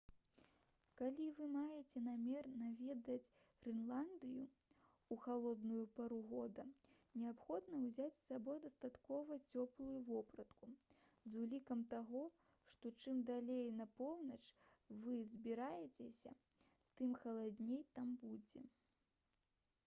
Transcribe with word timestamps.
калі 0.99 1.25
вы 1.39 1.47
маеце 1.55 2.01
намер 2.05 2.47
наведаць 2.61 3.33
грэнландыю 3.65 4.45
ў 4.45 5.25
халодную 5.25 5.83
пару 5.99 6.17
года 6.31 6.65
неабходна 7.23 7.81
ўзяць 7.83 8.15
з 8.17 8.23
сабой 8.31 8.63
дастаткова 8.65 9.37
цёплую 9.53 9.99
вопратку 10.09 10.71
з 10.87 11.45
улікам 11.45 11.85
таго 11.93 12.25
што 12.75 12.95
чым 13.05 13.21
далей 13.33 13.69
на 13.83 13.89
поўнач 14.03 14.43
вы 15.05 15.21
збіраецеся 15.37 16.35
тым 16.99 17.15
халадней 17.23 17.85
там 18.03 18.21
будзе 18.27 18.69